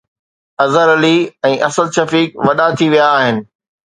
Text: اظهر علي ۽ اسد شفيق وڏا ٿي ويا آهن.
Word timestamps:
اظهر 0.63 0.87
علي 0.97 1.11
۽ 1.49 1.53
اسد 1.67 1.87
شفيق 1.97 2.29
وڏا 2.47 2.67
ٿي 2.79 2.87
ويا 2.95 3.07
آهن. 3.21 3.37